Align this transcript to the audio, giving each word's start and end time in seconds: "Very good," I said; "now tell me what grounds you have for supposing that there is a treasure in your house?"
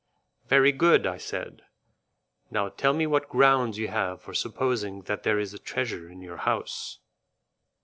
"Very 0.47 0.71
good," 0.71 1.05
I 1.05 1.17
said; 1.17 1.61
"now 2.49 2.69
tell 2.69 2.91
me 2.93 3.05
what 3.05 3.29
grounds 3.29 3.77
you 3.77 3.89
have 3.89 4.19
for 4.19 4.33
supposing 4.33 5.03
that 5.03 5.21
there 5.21 5.37
is 5.37 5.53
a 5.53 5.59
treasure 5.59 6.09
in 6.09 6.21
your 6.21 6.37
house?" 6.37 6.97